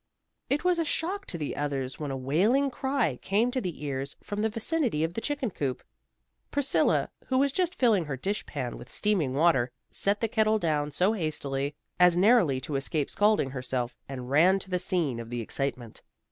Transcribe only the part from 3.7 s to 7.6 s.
ears from the vicinity of the chicken coop. Priscilla, who was